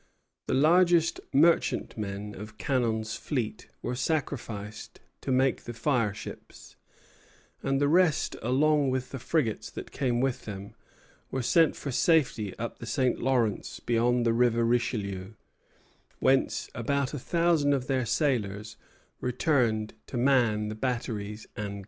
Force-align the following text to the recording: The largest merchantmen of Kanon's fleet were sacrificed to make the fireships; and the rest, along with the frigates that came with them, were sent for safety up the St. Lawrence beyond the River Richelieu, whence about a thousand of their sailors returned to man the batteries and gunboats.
The 0.47 0.55
largest 0.55 1.19
merchantmen 1.31 2.33
of 2.33 2.57
Kanon's 2.57 3.15
fleet 3.15 3.67
were 3.83 3.93
sacrificed 3.93 4.99
to 5.21 5.31
make 5.31 5.65
the 5.65 5.75
fireships; 5.75 6.75
and 7.61 7.79
the 7.79 7.87
rest, 7.87 8.35
along 8.41 8.89
with 8.89 9.11
the 9.11 9.19
frigates 9.19 9.69
that 9.69 9.91
came 9.91 10.19
with 10.19 10.45
them, 10.45 10.73
were 11.29 11.43
sent 11.43 11.75
for 11.75 11.91
safety 11.91 12.57
up 12.57 12.79
the 12.79 12.87
St. 12.87 13.21
Lawrence 13.21 13.79
beyond 13.79 14.25
the 14.25 14.33
River 14.33 14.65
Richelieu, 14.65 15.35
whence 16.17 16.67
about 16.73 17.13
a 17.13 17.19
thousand 17.19 17.73
of 17.73 17.85
their 17.85 18.07
sailors 18.07 18.77
returned 19.19 19.93
to 20.07 20.17
man 20.17 20.69
the 20.69 20.73
batteries 20.73 21.45
and 21.55 21.73
gunboats. 21.73 21.79